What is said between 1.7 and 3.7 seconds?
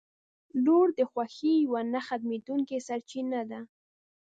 نه ختمېدونکې سرچینه ده.